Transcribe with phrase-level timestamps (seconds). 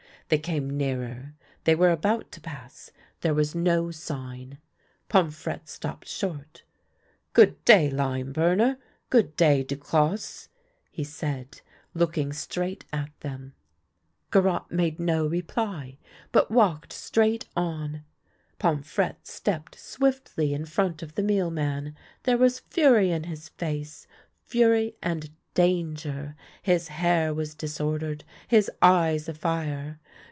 [0.29, 1.33] They came nearer;
[1.65, 4.59] they were about to pass; there was no sign.
[5.09, 6.63] Pomfrette stopped short."
[7.33, 8.77] Good day, lime burner;
[9.09, 10.47] good day, Duclosse,"
[10.89, 11.59] he said,
[11.93, 13.55] looking straight at them.
[14.31, 15.97] Garotte made no reply,
[16.31, 18.05] but walked straight on.
[18.57, 21.93] Pomfrette stepped swiftly in front of the mealman.
[22.23, 24.07] There was fury in his face—
[24.45, 29.99] fury and danger; his hair was disordered, his eyes afire.